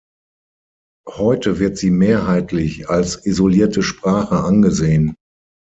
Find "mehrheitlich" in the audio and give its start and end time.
1.91-2.89